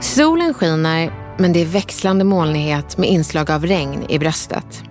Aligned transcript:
Solen 0.00 0.54
skiner, 0.54 1.12
men 1.38 1.52
det 1.52 1.60
är 1.60 1.66
växlande 1.66 2.24
molnighet 2.24 2.98
med 2.98 3.08
inslag 3.08 3.50
av 3.50 3.66
regn 3.66 4.04
i 4.08 4.18
bröstet. 4.18 4.82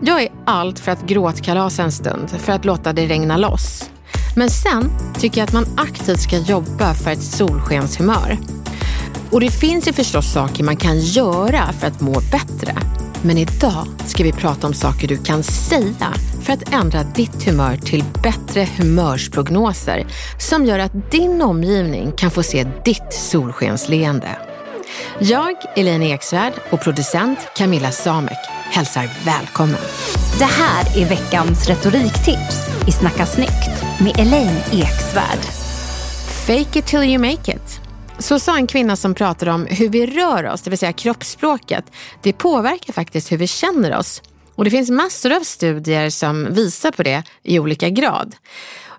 Jag 0.00 0.22
är 0.22 0.28
allt 0.46 0.78
för 0.78 0.92
att 0.92 1.02
gråtkalasa 1.02 1.82
en 1.82 1.92
stund, 1.92 2.30
för 2.30 2.52
att 2.52 2.64
låta 2.64 2.92
det 2.92 3.06
regna 3.06 3.36
loss. 3.36 3.90
Men 4.36 4.50
sen 4.50 4.90
tycker 5.18 5.40
jag 5.40 5.46
att 5.46 5.52
man 5.52 5.66
aktivt 5.76 6.20
ska 6.20 6.36
jobba 6.36 6.94
för 6.94 7.10
ett 7.10 7.22
solskenshumör. 7.22 8.38
Och 9.30 9.40
det 9.40 9.50
finns 9.50 9.88
ju 9.88 9.92
förstås 9.92 10.32
saker 10.32 10.64
man 10.64 10.76
kan 10.76 10.98
göra 10.98 11.72
för 11.72 11.86
att 11.86 12.00
må 12.00 12.12
bättre. 12.12 12.91
Men 13.24 13.38
idag 13.38 13.86
ska 14.06 14.24
vi 14.24 14.32
prata 14.32 14.66
om 14.66 14.74
saker 14.74 15.08
du 15.08 15.18
kan 15.18 15.42
säga 15.42 16.14
för 16.42 16.52
att 16.52 16.72
ändra 16.72 17.02
ditt 17.02 17.46
humör 17.46 17.76
till 17.76 18.04
bättre 18.22 18.68
humörsprognoser 18.76 20.06
som 20.38 20.64
gör 20.64 20.78
att 20.78 21.10
din 21.10 21.42
omgivning 21.42 22.12
kan 22.12 22.30
få 22.30 22.42
se 22.42 22.66
ditt 22.84 23.12
solskensleende. 23.12 24.28
Jag, 25.18 25.54
Elaine 25.76 26.02
Eksvärd 26.02 26.52
och 26.70 26.80
producent 26.80 27.38
Camilla 27.56 27.90
Samek 27.90 28.38
hälsar 28.70 29.10
välkommen. 29.24 29.80
Det 30.38 30.44
här 30.44 31.02
är 31.02 31.08
veckans 31.08 31.68
retoriktips 31.68 32.68
i 32.88 32.92
Snacka 32.92 33.26
snyggt 33.26 33.84
med 34.00 34.20
Elaine 34.20 34.60
Eksvärd. 34.72 35.38
Fake 36.46 36.78
it 36.78 36.86
till 36.86 37.02
you 37.02 37.18
make 37.18 37.52
it. 37.52 37.91
Så 38.22 38.38
sa 38.38 38.56
en 38.56 38.66
kvinna 38.66 38.96
som 38.96 39.14
pratade 39.14 39.52
om 39.52 39.66
hur 39.66 39.88
vi 39.88 40.06
rör 40.06 40.44
oss, 40.48 40.62
det 40.62 40.70
vill 40.70 40.78
säga 40.78 40.92
kroppsspråket. 40.92 41.84
Det 42.22 42.32
påverkar 42.32 42.92
faktiskt 42.92 43.32
hur 43.32 43.36
vi 43.36 43.46
känner 43.46 43.96
oss. 43.96 44.22
Och 44.54 44.64
det 44.64 44.70
finns 44.70 44.90
massor 44.90 45.32
av 45.32 45.40
studier 45.40 46.10
som 46.10 46.54
visar 46.54 46.90
på 46.90 47.02
det 47.02 47.22
i 47.42 47.58
olika 47.58 47.88
grad. 47.88 48.34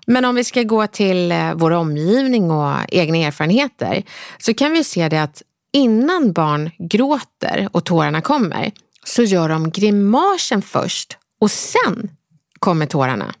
Men 0.06 0.24
om 0.24 0.34
vi 0.34 0.44
ska 0.44 0.62
gå 0.62 0.86
till 0.86 1.32
eh, 1.32 1.54
vår 1.54 1.70
omgivning 1.70 2.50
och 2.50 2.74
egna 2.88 3.16
erfarenheter 3.18 4.02
så 4.38 4.54
kan 4.54 4.72
vi 4.72 4.84
se 4.84 5.08
det 5.08 5.22
att 5.22 5.42
innan 5.72 6.32
barn 6.32 6.70
gråter 6.78 7.68
och 7.72 7.84
tårarna 7.84 8.20
kommer 8.20 8.72
så 9.04 9.22
gör 9.22 9.48
de 9.48 9.70
grimasen 9.70 10.62
först 10.62 11.16
och 11.40 11.50
sen 11.50 12.10
kommer 12.58 12.86
tårarna. 12.86 13.34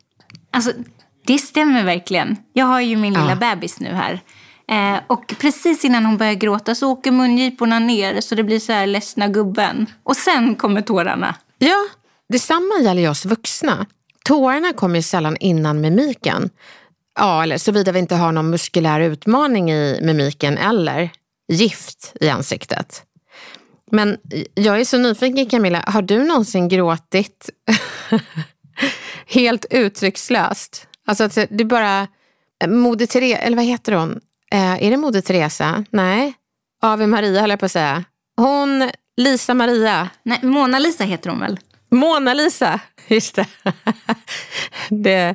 Alltså, 0.50 0.72
det 1.26 1.38
stämmer 1.38 1.84
verkligen. 1.84 2.36
Jag 2.52 2.66
har 2.66 2.80
ju 2.80 2.96
min 2.96 3.12
lilla 3.12 3.30
Ja. 3.40 3.54
bebis 3.54 3.80
nu 3.80 3.88
här. 3.88 4.20
Eh, 4.68 5.00
och 5.06 5.34
precis 5.38 5.84
innan 5.84 6.04
hon 6.04 6.16
börjar 6.16 6.34
gråta 6.34 6.74
så 6.74 6.90
åker 6.90 7.10
mungiporna 7.10 7.78
ner 7.78 8.20
så 8.20 8.34
det 8.34 8.44
blir 8.44 8.60
så 8.60 8.72
här 8.72 8.86
ledsna 8.86 9.28
gubben. 9.28 9.86
Och 10.02 10.16
sen 10.16 10.54
kommer 10.54 10.80
tårarna. 10.80 11.36
Ja, 11.58 11.86
detsamma 12.28 12.74
gäller 12.82 13.02
ju 13.02 13.08
oss 13.08 13.24
vuxna. 13.24 13.86
Tårarna 14.24 14.72
kommer 14.72 14.96
ju 14.96 15.02
sällan 15.02 15.36
innan 15.36 15.80
mimiken. 15.80 16.50
Ja, 17.18 17.42
eller 17.42 17.58
såvida 17.58 17.92
vi 17.92 17.98
inte 17.98 18.14
har 18.14 18.32
någon 18.32 18.50
muskulär 18.50 19.00
utmaning 19.00 19.70
i 19.72 19.98
mimiken 20.02 20.58
eller 20.58 21.10
gift 21.48 22.12
i 22.20 22.28
ansiktet. 22.28 23.02
Men 23.90 24.18
jag 24.54 24.80
är 24.80 24.84
så 24.84 24.98
nyfiken 24.98 25.46
Camilla, 25.46 25.84
har 25.86 26.02
du 26.02 26.24
någonsin 26.24 26.68
gråtit 26.68 27.50
helt 29.26 29.66
uttryckslöst? 29.70 30.86
Alltså 31.06 31.24
att 31.24 31.38
det 31.50 31.64
bara, 31.64 32.08
eh, 32.64 32.68
Moder 32.68 33.06
Therese, 33.06 33.38
eller 33.40 33.56
vad 33.56 33.66
heter 33.66 33.92
hon? 33.92 34.20
Eh, 34.54 34.84
är 34.84 34.90
det 34.90 34.96
Moder 34.96 35.20
Teresa? 35.20 35.84
Nej, 35.90 36.34
Ave 36.82 37.06
Maria 37.06 37.40
höll 37.40 37.50
jag 37.50 37.58
på 37.58 37.66
att 37.66 37.72
säga. 37.72 38.04
Hon, 38.36 38.90
Lisa 39.16 39.54
Maria, 39.54 40.08
Nej, 40.22 40.38
Mona 40.42 40.78
Lisa 40.78 41.04
heter 41.04 41.30
hon 41.30 41.40
väl? 41.40 41.58
Mona 41.90 42.34
Lisa, 42.34 42.80
just 43.08 43.34
det. 43.34 43.46
det 44.90 45.34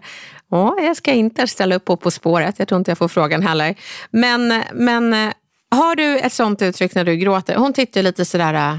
åh, 0.52 0.74
jag 0.81 0.97
ska 0.97 1.12
inte 1.12 1.47
ställa 1.47 1.75
upp 1.75 1.85
på 1.85 1.97
På 1.97 2.12
spåret, 2.12 2.59
jag 2.59 2.68
tror 2.68 2.80
inte 2.80 2.91
jag 2.91 2.97
får 2.97 3.07
frågan 3.07 3.41
heller. 3.41 3.75
Men, 4.12 4.63
men 4.74 5.13
eh, 5.13 5.31
har 5.72 5.96
du 5.96 6.19
ett 6.19 6.34
sånt 6.34 6.62
uttryck 6.62 6.96
när 6.96 7.03
du 7.03 7.16
gråter? 7.16 7.56
Hon 7.56 7.74
tittar 7.74 8.01
lite 8.01 8.25
sådär 8.25 8.53
eh, 8.53 8.78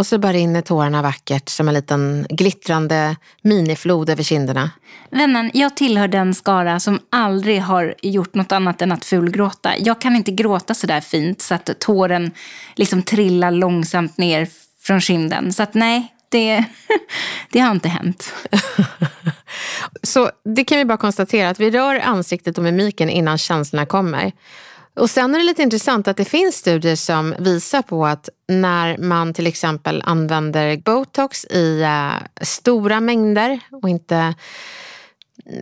och 0.00 0.06
så 0.06 0.18
bara 0.18 0.32
rinner 0.32 0.62
tårarna 0.62 1.02
vackert 1.02 1.48
som 1.48 1.68
en 1.68 1.74
liten 1.74 2.26
glittrande 2.30 3.16
miniflod 3.42 4.10
över 4.10 4.22
kinderna. 4.22 4.70
Vännen, 5.10 5.50
jag 5.54 5.76
tillhör 5.76 6.08
den 6.08 6.34
skara 6.34 6.80
som 6.80 7.00
aldrig 7.10 7.60
har 7.62 7.94
gjort 8.02 8.34
något 8.34 8.52
annat 8.52 8.82
än 8.82 8.92
att 8.92 9.04
fulgråta. 9.04 9.78
Jag 9.78 10.00
kan 10.00 10.16
inte 10.16 10.30
gråta 10.30 10.74
så 10.74 10.86
där 10.86 11.00
fint 11.00 11.42
så 11.42 11.54
att 11.54 11.80
tåren 11.80 12.30
liksom 12.76 13.02
trillar 13.02 13.50
långsamt 13.50 14.18
ner 14.18 14.48
från 14.80 15.00
kinden. 15.00 15.52
Så 15.52 15.62
att 15.62 15.74
nej, 15.74 16.14
det, 16.28 16.64
det 17.50 17.60
har 17.60 17.70
inte 17.70 17.88
hänt. 17.88 18.34
Så 20.02 20.30
det 20.44 20.64
kan 20.64 20.78
vi 20.78 20.84
bara 20.84 20.98
konstatera 20.98 21.50
att 21.50 21.60
vi 21.60 21.70
rör 21.70 22.00
ansiktet 22.00 22.58
och 22.58 22.64
mimiken 22.64 23.10
innan 23.10 23.38
känslorna 23.38 23.86
kommer. 23.86 24.32
Och 25.00 25.10
sen 25.10 25.34
är 25.34 25.38
det 25.38 25.44
lite 25.44 25.62
intressant 25.62 26.08
att 26.08 26.16
det 26.16 26.24
finns 26.24 26.56
studier 26.56 26.96
som 26.96 27.34
visar 27.38 27.82
på 27.82 28.06
att 28.06 28.28
när 28.48 28.98
man 28.98 29.34
till 29.34 29.46
exempel 29.46 30.02
använder 30.04 30.76
botox 30.76 31.44
i 31.44 31.82
äh, 31.82 32.12
stora 32.42 33.00
mängder 33.00 33.60
och 33.82 33.88
inte 33.88 34.34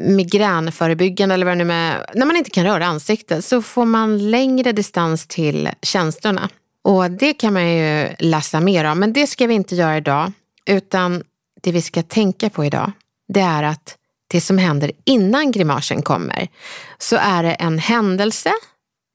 migränförebyggande 0.01 1.35
eller 1.35 1.47
vad 1.47 1.59
det 1.59 1.65
nu 1.65 1.73
är, 1.73 2.07
när 2.15 2.27
man 2.27 2.37
inte 2.37 2.51
kan 2.51 2.65
röra 2.65 2.87
ansiktet 2.87 3.45
så 3.45 3.63
får 3.63 3.85
man 3.85 4.31
längre 4.31 4.73
distans 4.73 5.27
till 5.27 5.69
känslorna. 5.83 6.49
Och 6.85 7.11
det 7.11 7.35
kan 7.35 7.53
man 7.53 7.69
ju 7.69 8.09
läsa 8.19 8.61
mer 8.61 8.85
om, 8.85 8.99
men 8.99 9.13
det 9.13 9.27
ska 9.27 9.47
vi 9.47 9.55
inte 9.55 9.75
göra 9.75 9.97
idag. 9.97 10.33
Utan 10.67 11.23
det 11.63 11.73
vi 11.73 11.83
ska 11.83 12.03
tänka 12.03 12.51
på 12.51 12.65
idag, 12.65 12.93
det 13.29 13.41
är 13.41 13.63
att 13.63 13.97
det 14.29 14.41
som 14.41 14.59
händer 14.59 14.93
innan 15.05 15.53
grimasen 15.53 16.03
kommer, 16.03 16.49
så 16.99 17.17
är 17.17 17.43
det 17.43 17.53
en 17.53 17.79
händelse, 17.79 18.53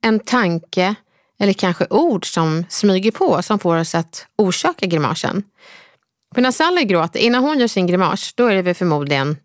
en 0.04 0.20
tanke 0.20 0.94
eller 1.38 1.52
kanske 1.52 1.86
ord 1.90 2.26
som 2.26 2.64
smyger 2.68 3.10
på 3.10 3.42
som 3.42 3.58
får 3.58 3.76
oss 3.76 3.94
att 3.94 4.26
orsaka 4.36 4.86
grimasen. 4.86 5.42
För 6.34 6.42
när 6.42 6.50
Sally 6.50 6.84
gråter, 6.84 7.20
innan 7.20 7.44
hon 7.44 7.58
gör 7.58 7.66
sin 7.66 7.86
grimas, 7.86 8.34
då 8.34 8.46
är 8.46 8.54
det 8.54 8.62
väl 8.62 8.74
förmodligen, 8.74 9.36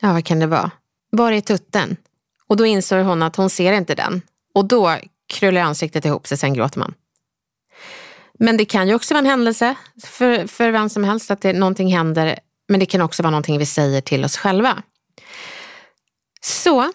ja 0.00 0.12
vad 0.12 0.24
kan 0.24 0.40
det 0.40 0.46
vara? 0.46 0.70
Var 1.10 1.32
är 1.32 1.40
tutten? 1.40 1.96
Och 2.46 2.56
då 2.56 2.66
inser 2.66 3.02
hon 3.02 3.22
att 3.22 3.36
hon 3.36 3.50
ser 3.50 3.72
inte 3.72 3.94
den. 3.94 4.22
Och 4.54 4.64
då 4.64 4.96
krullar 5.28 5.60
ansiktet 5.60 6.04
ihop 6.04 6.26
sig, 6.26 6.38
sen 6.38 6.54
gråter 6.54 6.78
man. 6.78 6.94
Men 8.38 8.56
det 8.56 8.64
kan 8.64 8.88
ju 8.88 8.94
också 8.94 9.14
vara 9.14 9.18
en 9.18 9.30
händelse 9.30 9.74
för, 10.04 10.46
för 10.46 10.70
vem 10.70 10.88
som 10.88 11.04
helst 11.04 11.30
att 11.30 11.40
det, 11.40 11.52
någonting 11.52 11.92
händer. 11.96 12.38
Men 12.68 12.80
det 12.80 12.86
kan 12.86 13.00
också 13.00 13.22
vara 13.22 13.30
någonting 13.30 13.58
vi 13.58 13.66
säger 13.66 14.00
till 14.00 14.24
oss 14.24 14.36
själva. 14.36 14.82
Så, 16.40 16.92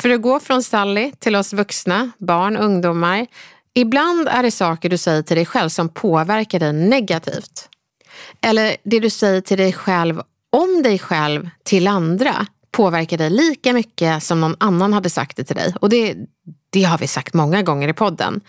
för 0.00 0.10
att 0.10 0.22
gå 0.22 0.40
från 0.40 0.62
Sally 0.62 1.12
till 1.18 1.36
oss 1.36 1.52
vuxna, 1.52 2.10
barn, 2.18 2.56
ungdomar. 2.56 3.26
Ibland 3.74 4.28
är 4.28 4.42
det 4.42 4.50
saker 4.50 4.88
du 4.88 4.98
säger 4.98 5.22
till 5.22 5.36
dig 5.36 5.46
själv 5.46 5.68
som 5.68 5.88
påverkar 5.88 6.58
dig 6.58 6.72
negativt. 6.72 7.68
Eller 8.40 8.76
det 8.82 9.00
du 9.00 9.10
säger 9.10 9.40
till 9.40 9.58
dig 9.58 9.72
själv 9.72 10.22
om 10.52 10.82
dig 10.82 10.98
själv 10.98 11.48
till 11.62 11.88
andra 11.88 12.46
påverkar 12.70 13.18
dig 13.18 13.30
lika 13.30 13.72
mycket 13.72 14.22
som 14.22 14.40
någon 14.40 14.56
annan 14.60 14.92
hade 14.92 15.10
sagt 15.10 15.36
det 15.36 15.44
till 15.44 15.56
dig. 15.56 15.74
Och 15.80 15.88
det, 15.88 16.16
det 16.70 16.82
har 16.82 16.98
vi 16.98 17.06
sagt 17.06 17.34
många 17.34 17.62
gånger 17.62 17.88
i 17.88 17.92
podden. 17.92 18.40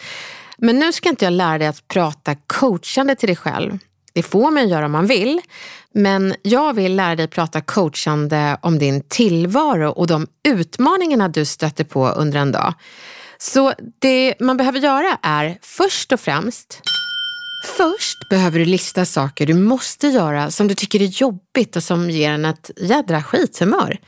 Men 0.58 0.80
nu 0.80 0.92
ska 0.92 1.10
inte 1.10 1.26
jag 1.26 1.34
lära 1.34 1.58
dig 1.58 1.68
att 1.68 1.88
prata 1.88 2.36
coachande 2.36 3.16
till 3.16 3.28
dig 3.28 3.36
själv. 3.36 3.78
Det 4.14 4.24
får 4.24 4.52
man 4.52 4.70
göra 4.70 4.86
om 4.86 4.92
man 4.92 5.08
vill. 5.08 5.42
Men 5.94 6.36
jag 6.42 6.74
vill 6.74 6.96
lära 6.96 7.16
dig 7.16 7.28
prata 7.28 7.62
coachande 7.62 8.58
om 8.62 8.80
din 8.80 9.04
tillvaro 9.08 9.90
och 9.90 10.08
de 10.08 10.28
utmaningarna 10.48 11.28
du 11.28 11.46
stöter 11.46 11.84
på 11.84 12.08
under 12.10 12.40
en 12.40 12.52
dag. 12.52 12.74
Så 13.38 13.74
det 14.00 14.36
man 14.40 14.58
behöver 14.58 14.80
göra 14.80 15.18
är 15.22 15.58
först 15.62 16.12
och 16.12 16.20
främst 16.20 16.82
Först 17.64 18.30
behöver 18.30 18.60
du 18.60 18.66
lista 18.66 19.06
saker 19.06 19.46
du 19.46 19.54
måste 19.54 20.08
göra 20.08 20.52
som 20.52 20.68
du 20.68 20.76
tycker 20.76 21.02
är 21.02 21.06
jobbigt 21.06 21.76
och 21.76 21.84
som 21.84 22.10
ger 22.10 22.32
en 22.32 22.46
ett 22.46 22.72
jädra 22.78 23.24
skithumör. 23.24 24.00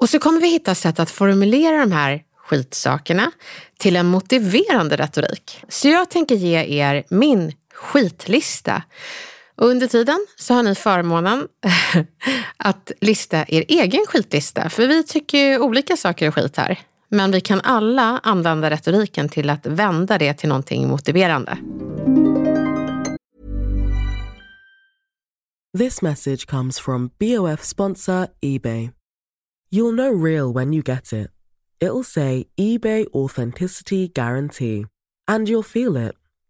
Och 0.00 0.10
så 0.10 0.18
kommer 0.18 0.40
vi 0.40 0.48
hitta 0.48 0.74
sätt 0.74 1.00
att 1.00 1.10
formulera 1.10 1.78
de 1.78 1.92
här 1.92 2.22
skitsakerna 2.46 3.30
till 3.78 3.96
en 3.96 4.06
motiverande 4.06 4.96
retorik. 4.96 5.64
Så 5.68 5.88
jag 5.88 6.10
tänker 6.10 6.34
ge 6.34 6.80
er 6.82 7.04
min 7.10 7.52
skitlista. 7.76 8.82
Och 9.56 9.66
under 9.66 9.86
tiden 9.86 10.26
så 10.36 10.54
har 10.54 10.62
ni 10.62 10.74
förmånen 10.74 11.48
att 12.56 12.92
lista 13.00 13.44
er 13.48 13.64
egen 13.68 14.04
skitlista. 14.08 14.70
För 14.70 14.86
vi 14.86 15.02
tycker 15.04 15.38
ju 15.38 15.58
olika 15.58 15.96
saker 15.96 16.26
är 16.26 16.30
skit 16.30 16.56
här. 16.56 16.78
Men 17.08 17.30
vi 17.30 17.40
kan 17.40 17.60
alla 17.60 18.20
använda 18.22 18.70
retoriken 18.70 19.28
till 19.28 19.50
att 19.50 19.66
vända 19.66 20.18
det 20.18 20.34
till 20.34 20.48
någonting 20.48 20.88
motiverande. 20.88 21.58
This 25.78 26.02
message 26.02 26.46
comes 26.46 26.80
from 26.80 27.10
BOF 27.18 27.64
sponsor 27.64 28.26
eBay. 28.40 28.90
You'll 29.70 29.96
know 29.96 30.24
real 30.24 30.52
when 30.54 30.72
you 30.72 30.82
get 30.82 31.12
it. 31.12 31.30
It'll 31.80 32.04
say 32.04 32.46
eBay 32.56 33.06
Authenticity 33.12 34.08
Guarantee. 34.08 34.86
And 35.28 35.48
you'll 35.48 35.62
feel 35.62 35.96
it. 35.96 36.14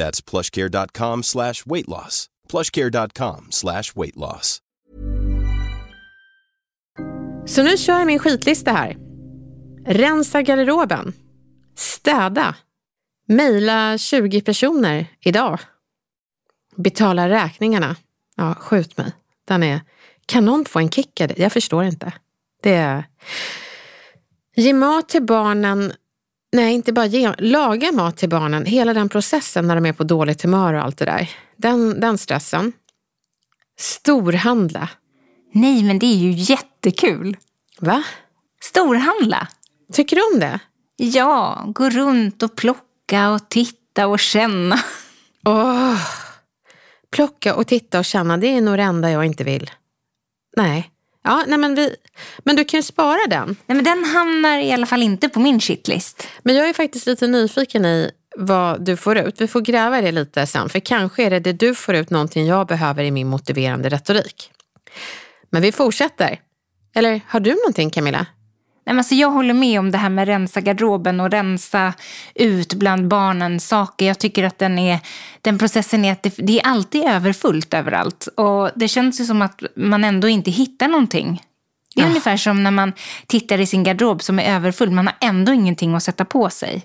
That's 0.00 0.20
plushcare.com 0.30 1.22
slash 1.22 1.66
weight 1.66 1.88
loss. 1.88 2.28
plushcare.com 2.48 3.46
slash 3.50 3.82
weight 3.96 4.16
loss. 4.16 4.58
Så 7.46 7.62
nu 7.62 7.76
kör 7.76 7.98
jag 7.98 8.06
min 8.06 8.18
skitlista 8.18 8.72
här. 8.72 8.96
Rensa 9.86 10.42
garderoben. 10.42 11.12
Städa. 11.76 12.54
Mejla 13.26 13.98
20 13.98 14.40
personer 14.40 15.06
idag. 15.20 15.60
Betala 16.76 17.28
räkningarna. 17.28 17.96
Ja, 18.36 18.54
skjut 18.54 18.96
mig. 18.96 19.12
Den 19.48 19.62
är... 19.62 19.80
Kan 20.26 20.44
någon 20.44 20.64
få 20.64 20.78
en 20.78 20.90
kick 20.90 21.20
av 21.20 21.28
det? 21.28 21.38
Jag 21.38 21.52
förstår 21.52 21.84
inte. 21.84 22.12
Det 22.62 22.74
är... 22.74 23.04
Ge 24.56 24.72
mat 24.72 25.08
till 25.08 25.22
barnen. 25.22 25.92
Nej, 26.52 26.74
inte 26.74 26.92
bara 26.92 27.06
ge. 27.06 27.34
Laga 27.38 27.92
mat 27.92 28.16
till 28.16 28.28
barnen. 28.28 28.64
Hela 28.64 28.94
den 28.94 29.08
processen 29.08 29.66
när 29.66 29.74
de 29.74 29.86
är 29.86 29.92
på 29.92 30.04
dåligt 30.04 30.42
humör 30.42 30.74
och 30.74 30.82
allt 30.82 30.98
det 30.98 31.04
där. 31.04 31.30
Den, 31.56 32.00
den 32.00 32.18
stressen. 32.18 32.72
Storhandla. 33.78 34.88
Nej, 35.52 35.82
men 35.82 35.98
det 35.98 36.06
är 36.06 36.16
ju 36.16 36.30
jättekul. 36.30 37.36
Va? 37.80 38.02
Storhandla. 38.62 39.48
Tycker 39.92 40.16
du 40.16 40.22
om 40.34 40.40
det? 40.40 40.60
Ja, 40.96 41.64
gå 41.66 41.90
runt 41.90 42.42
och 42.42 42.56
plocka 42.56 43.30
och 43.30 43.48
titta 43.48 44.06
och 44.06 44.18
känna. 44.18 44.80
Åh, 45.44 45.96
plocka 47.10 47.54
och 47.54 47.66
titta 47.66 47.98
och 47.98 48.04
känna, 48.04 48.36
det 48.36 48.46
är 48.46 48.60
nog 48.60 48.78
det 48.78 48.82
enda 48.82 49.10
jag 49.10 49.24
inte 49.24 49.44
vill. 49.44 49.70
Nej. 50.56 50.90
Ja, 51.24 51.44
nej 51.46 51.58
men, 51.58 51.74
vi, 51.74 51.96
men 52.38 52.56
du 52.56 52.64
kan 52.64 52.78
ju 52.78 52.82
spara 52.82 53.26
den. 53.28 53.56
Nej, 53.66 53.76
men 53.76 53.84
den 53.84 54.04
hamnar 54.04 54.58
i 54.58 54.72
alla 54.72 54.86
fall 54.86 55.02
inte 55.02 55.28
på 55.28 55.40
min 55.40 55.60
shitlist. 55.60 56.28
Men 56.42 56.54
jag 56.54 56.68
är 56.68 56.72
faktiskt 56.72 57.06
lite 57.06 57.26
nyfiken 57.26 57.84
i 57.84 58.10
vad 58.36 58.84
du 58.84 58.96
får 58.96 59.18
ut. 59.18 59.40
Vi 59.40 59.46
får 59.46 59.60
gräva 59.60 59.98
i 59.98 60.02
det 60.02 60.12
lite 60.12 60.46
sen, 60.46 60.68
för 60.68 60.80
kanske 60.80 61.24
är 61.24 61.30
det 61.30 61.40
det 61.40 61.52
du 61.52 61.74
får 61.74 61.94
ut 61.94 62.10
någonting 62.10 62.46
jag 62.46 62.66
behöver 62.66 63.04
i 63.04 63.10
min 63.10 63.26
motiverande 63.28 63.88
retorik. 63.88 64.50
Men 65.50 65.62
vi 65.62 65.72
fortsätter. 65.72 66.40
Eller 66.94 67.20
har 67.26 67.40
du 67.40 67.50
någonting 67.50 67.90
Camilla? 67.90 68.26
Nej, 68.90 68.94
men 68.94 68.98
alltså 68.98 69.14
jag 69.14 69.30
håller 69.30 69.54
med 69.54 69.78
om 69.78 69.90
det 69.90 69.98
här 69.98 70.08
med 70.08 70.28
rensa 70.28 70.60
garderoben 70.60 71.20
och 71.20 71.30
rensa 71.30 71.92
ut 72.34 72.74
bland 72.74 73.08
barnen 73.08 73.60
saker. 73.60 74.06
Jag 74.06 74.18
tycker 74.18 74.44
att 74.44 74.58
den, 74.58 74.78
är, 74.78 74.98
den 75.40 75.58
processen 75.58 76.04
är 76.04 76.12
att 76.12 76.22
det, 76.22 76.34
det 76.36 76.60
är 76.60 76.66
alltid 76.66 77.04
överfullt 77.04 77.74
överallt. 77.74 78.28
Och 78.36 78.70
det 78.74 78.88
känns 78.88 79.20
ju 79.20 79.24
som 79.24 79.42
att 79.42 79.62
man 79.76 80.04
ändå 80.04 80.28
inte 80.28 80.50
hittar 80.50 80.88
någonting. 80.88 81.42
Det 81.94 82.00
är 82.00 82.04
Ah. 82.04 82.08
ungefär 82.08 82.36
som 82.36 82.62
när 82.62 82.70
man 82.70 82.92
tittar 83.26 83.58
i 83.60 83.66
sin 83.66 83.82
garderob 83.84 84.22
som 84.22 84.38
är 84.38 84.54
överfull. 84.54 84.90
Man 84.90 85.06
har 85.06 85.16
ändå 85.20 85.52
ingenting 85.52 85.94
att 85.94 86.02
sätta 86.02 86.24
på 86.24 86.50
sig. 86.50 86.82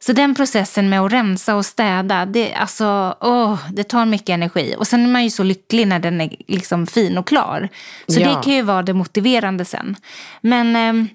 Så 0.00 0.12
den 0.12 0.34
processen 0.34 0.88
med 0.90 1.00
att 1.00 1.12
rensa 1.12 1.54
och 1.56 1.66
städa, 1.66 2.26
det, 2.26 2.54
alltså, 2.54 3.16
åh, 3.20 3.58
det 3.72 3.84
tar 3.84 4.06
mycket 4.06 4.28
energi. 4.28 4.74
Och 4.78 4.86
sen 4.86 5.04
är 5.04 5.08
man 5.08 5.24
ju 5.24 5.30
så 5.30 5.42
lycklig 5.42 5.86
när 5.88 5.98
den 5.98 6.20
är 6.20 6.36
liksom 6.48 6.86
fin 6.86 7.18
och 7.18 7.26
klar. 7.26 7.68
Så 8.08 8.20
Ja. 8.20 8.28
det 8.28 8.42
kan 8.44 8.52
ju 8.52 8.62
vara 8.62 8.82
det 8.82 8.92
motiverande 8.94 9.64
sen. 9.64 9.96
Men 10.40 10.76
ehm, 10.76 11.08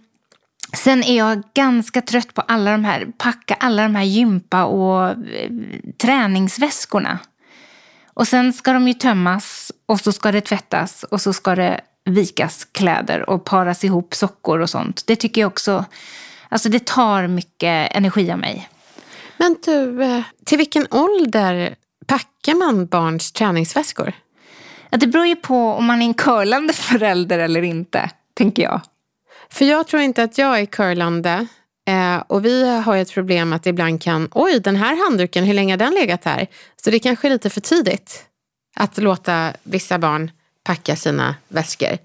sen 0.74 1.04
är 1.04 1.18
jag 1.18 1.44
ganska 1.54 2.02
trött 2.02 2.34
på 2.34 2.42
alla 2.42 2.72
de 2.72 2.86
här, 2.86 3.08
packa 3.18 3.54
alla 3.60 3.84
de 3.84 3.96
här 3.96 4.04
gympa 4.04 4.64
och 4.64 5.10
eh, 5.10 5.52
träningsväskorna. 6.02 7.19
Och 8.14 8.28
sen 8.28 8.54
ska 8.54 8.74
de 8.74 8.88
ju 8.88 8.94
tömmas 8.94 9.71
och 9.86 10.00
så 10.00 10.12
ska 10.12 10.31
det 10.31 10.42
tvättas 10.42 11.04
och 11.04 11.21
så 11.21 11.33
ska 11.33 11.56
det 11.56 11.81
vikas 12.06 12.68
kläder 12.71 13.30
och 13.30 13.45
paras 13.45 13.83
ihop 13.83 14.16
sockor 14.16 14.59
och 14.59 14.69
sånt. 14.69 15.04
Det 15.07 15.16
tycker 15.16 15.42
jag 15.42 15.47
också, 15.47 15.86
alltså 16.50 16.69
det 16.69 16.86
tar 16.86 17.28
mycket 17.28 17.95
energi 17.95 18.31
av 18.31 18.40
mig. 18.40 18.69
Men 19.38 19.56
du, 19.66 20.04
eh, 20.04 20.24
till 20.45 20.57
vilken 20.57 20.88
ålder 20.92 21.76
packar 22.07 22.56
man 22.56 22.88
barns 22.88 23.31
träningsväskor? 23.31 24.14
Ja, 24.90 24.97
det 24.97 25.07
beror 25.07 25.26
ju 25.26 25.36
på 25.36 25.74
om 25.74 25.86
man 25.86 26.02
är 26.02 26.06
en 26.06 26.14
curlande 26.14 26.74
förälder 26.74 27.40
eller 27.40 27.62
inte, 27.62 28.09
tänker 28.33 28.64
jag. 28.64 28.81
För 29.49 29.66
jag 29.66 29.87
tror 29.87 30.01
inte 30.01 30.23
att 30.23 30.37
jag 30.37 30.59
är 30.59 30.66
curlande. 30.66 31.47
Eh, 31.87 32.18
och 32.27 32.45
vi 32.45 32.77
har 32.80 32.95
ju 32.95 33.01
ett 33.01 33.13
problem 33.13 33.54
att 33.54 33.66
ibland 33.66 34.01
kan, 34.01 34.30
oj 34.31 34.59
den 34.59 34.75
här 34.75 35.04
handduken, 35.04 35.44
hur 35.44 35.54
länge 35.54 35.73
har 35.73 35.77
den 35.77 35.94
legat 35.94 36.25
här? 36.25 36.47
Så 36.83 36.89
det 36.89 36.99
kanske 36.99 37.27
är 37.27 37.30
lite 37.30 37.49
för 37.49 37.61
tidigt 37.61 38.25
att 38.75 38.97
låta 38.97 39.54
vissa 39.63 39.99
barn 39.99 40.31
packa 40.63 40.95
sina 40.95 41.35
väskor. 41.47 41.97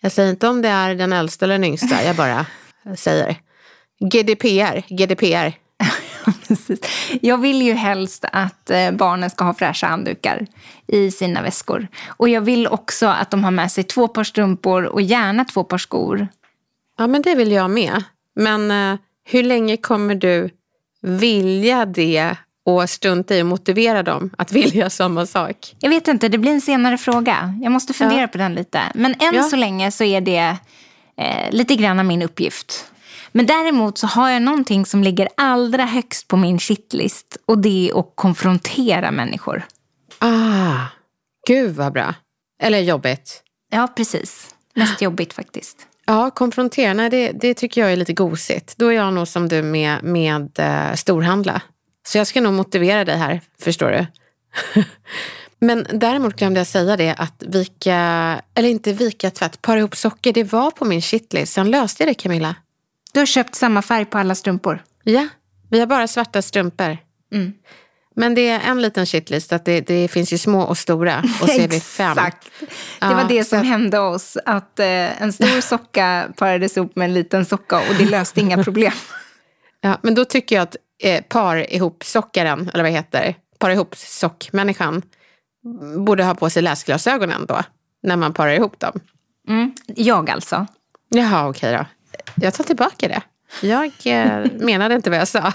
Jag 0.00 0.12
säger 0.12 0.30
inte 0.30 0.48
om 0.48 0.62
det 0.62 0.68
är 0.68 0.94
den 0.94 1.12
äldsta 1.12 1.44
eller 1.44 1.54
den 1.54 1.64
yngsta, 1.64 2.04
jag 2.04 2.16
bara 2.16 2.46
säger. 2.96 3.36
GDPR, 4.00 4.94
GDPR. 4.94 5.52
Precis. 6.48 6.80
Jag 7.22 7.38
vill 7.38 7.62
ju 7.62 7.72
helst 7.72 8.24
att 8.32 8.70
eh, 8.70 8.90
barnen 8.90 9.30
ska 9.30 9.44
ha 9.44 9.54
fräscha 9.54 9.86
handdukar 9.86 10.46
i 10.86 11.10
sina 11.10 11.42
väskor. 11.42 11.88
Och 12.06 12.28
jag 12.28 12.40
vill 12.40 12.66
också 12.66 13.06
att 13.06 13.30
de 13.30 13.44
har 13.44 13.50
med 13.50 13.72
sig 13.72 13.84
två 13.84 14.08
par 14.08 14.24
strumpor 14.24 14.84
och 14.84 15.02
gärna 15.02 15.44
två 15.44 15.64
par 15.64 15.78
skor. 15.78 16.28
Ja 16.98 17.06
men 17.06 17.22
det 17.22 17.34
vill 17.34 17.52
jag 17.52 17.70
med. 17.70 18.02
Men 18.36 18.70
eh, 18.70 18.98
hur 19.24 19.42
länge 19.42 19.76
kommer 19.76 20.14
du 20.14 20.50
vilja 21.00 21.86
det 21.86 22.36
och 22.66 22.90
strunta 22.90 23.34
i 23.34 23.40
att 23.40 23.46
motivera 23.46 24.02
dem 24.02 24.30
att 24.38 24.52
vilja 24.56 24.90
samma 24.90 25.26
sak? 25.26 25.74
Jag 25.78 25.90
vet 25.90 26.08
inte, 26.08 26.28
det 26.28 26.38
blir 26.38 26.50
en 26.52 26.60
senare 26.60 26.98
fråga. 26.98 27.58
Jag 27.62 27.72
måste 27.72 27.92
fundera 27.92 28.20
Ja. 28.20 28.28
på 28.28 28.38
den 28.38 28.54
lite. 28.54 28.80
Men 28.94 29.14
än 29.20 29.34
Ja. 29.34 29.42
så 29.42 29.56
länge 29.56 29.90
så 29.90 30.04
är 30.04 30.20
det 30.20 30.56
eh, 31.16 31.50
lite 31.50 31.76
grann 31.76 32.06
min 32.06 32.22
uppgift. 32.22 32.90
Men 33.32 33.46
däremot 33.46 33.98
så 33.98 34.06
har 34.06 34.30
jag 34.30 34.42
någonting 34.42 34.86
som 34.86 35.02
ligger 35.04 35.28
allra 35.36 35.84
högst 35.84 36.28
på 36.28 36.36
min 36.36 36.58
shitlist. 36.58 37.36
Och 37.46 37.58
det 37.58 37.90
är 37.90 37.98
att 38.00 38.12
konfrontera 38.14 39.10
människor. 39.10 39.62
Ah, 40.18 40.76
gud 41.46 41.74
vad 41.76 41.92
bra. 41.92 42.14
Eller 42.62 42.78
jobbigt. 42.78 43.42
Ja, 43.70 43.88
precis. 43.96 44.54
Mest 44.74 45.02
jobbigt 45.02 45.32
faktiskt. 45.32 45.76
Ja, 46.06 46.30
konfrontera, 46.30 46.94
nej, 46.94 47.10
det, 47.10 47.32
det 47.32 47.54
tycker 47.54 47.80
jag 47.80 47.92
är 47.92 47.96
lite 47.96 48.12
gosigt. 48.12 48.74
Då 48.76 48.86
är 48.88 48.92
jag 48.92 49.12
nog 49.12 49.28
som 49.28 49.48
du 49.48 49.62
med, 49.62 50.02
med 50.02 50.58
eh, 50.58 50.94
storhandla. 50.94 51.62
Så 52.06 52.18
jag 52.18 52.26
ska 52.26 52.40
nog 52.40 52.52
motivera 52.54 53.04
dig 53.04 53.16
här, 53.16 53.40
förstår 53.60 53.90
du. 53.90 54.06
Men 55.58 55.86
däremot 55.92 56.36
glömde 56.36 56.60
jag 56.60 56.66
säga 56.66 56.96
det 56.96 57.14
att 57.14 57.42
vika, 57.46 57.96
eller 58.54 58.68
inte 58.68 58.92
vika 58.92 59.30
tvätt, 59.30 59.62
para 59.62 59.78
ihop 59.78 59.96
socker, 59.96 60.32
det 60.32 60.44
var 60.44 60.70
på 60.70 60.84
min 60.84 61.02
shitlist. 61.02 61.52
Sen 61.52 61.70
löste 61.70 62.02
jag 62.02 62.10
det 62.10 62.14
Camilla. 62.14 62.54
Du 63.12 63.20
har 63.20 63.26
köpt 63.26 63.54
samma 63.54 63.82
färg 63.82 64.04
på 64.04 64.18
alla 64.18 64.34
strumpor? 64.34 64.84
Ja, 65.02 65.28
vi 65.70 65.80
har 65.80 65.86
bara 65.86 66.06
svarta 66.06 66.42
strumpor. 66.42 66.98
Mm. 67.32 67.52
Men 68.16 68.34
det 68.34 68.48
är 68.48 68.60
en 68.60 68.82
liten 68.82 69.06
shitlist, 69.06 69.52
att 69.52 69.64
det, 69.64 69.80
det 69.80 70.08
finns 70.08 70.32
ju 70.32 70.38
små 70.38 70.60
och 70.62 70.78
stora 70.78 71.22
och 71.42 71.48
så 71.48 71.60
är 71.60 71.68
vi 71.68 71.80
fem. 71.80 72.10
Exakt. 72.18 72.50
Det 72.60 72.66
Ja, 73.00 73.14
var 73.14 73.24
det 73.28 73.44
så 73.44 73.48
som 73.48 73.58
att- 73.60 73.66
hände 73.66 73.98
oss. 73.98 74.36
Att 74.44 74.78
eh, 74.80 75.22
en 75.22 75.32
stor 75.32 75.60
socka 75.68 76.28
parades 76.36 76.76
ihop 76.76 76.96
med 76.96 77.04
en 77.04 77.14
liten 77.14 77.44
socka 77.44 77.78
och 77.78 77.94
det 77.98 78.04
löste 78.04 78.40
inga 78.40 78.64
problem. 78.64 78.92
Ja, 79.80 79.98
men 80.02 80.14
då 80.14 80.24
tycker 80.24 80.56
jag 80.56 80.62
att 80.62 80.76
eh, 81.02 81.22
par 81.24 81.72
ihop 81.74 82.04
sockaren, 82.04 82.70
eller 82.74 82.84
vad 82.84 82.92
det 82.92 82.96
heter, 82.96 83.34
par 83.58 83.70
ihop 83.70 83.96
sockmänniskan, 83.96 85.02
borde 86.06 86.24
ha 86.24 86.34
på 86.34 86.50
sig 86.50 86.62
läsglasögonen 86.62 87.46
då, 87.46 87.60
när 88.02 88.16
man 88.16 88.32
parar 88.32 88.52
ihop 88.52 88.78
dem. 88.80 89.00
Mm. 89.48 89.72
Jag 89.86 90.30
alltså. 90.30 90.66
Jaha, 91.08 91.48
okej 91.48 91.72
då. 91.72 91.86
Jag 92.34 92.54
tar 92.54 92.64
tillbaka 92.64 93.08
det. 93.08 93.22
Jag 93.66 93.92
eh, 94.04 94.46
menade 94.58 94.94
inte 94.94 95.10
vad 95.10 95.18
jag 95.18 95.28
sa. 95.28 95.52